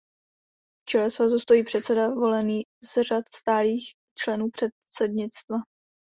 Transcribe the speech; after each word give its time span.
V 0.81 0.85
čele 0.89 1.11
svazu 1.11 1.39
stojí 1.39 1.63
předseda 1.63 2.09
volený 2.09 2.63
z 2.83 3.03
řad 3.03 3.23
stálých 3.35 3.91
členů 4.17 4.49
předsednictva. 4.49 5.57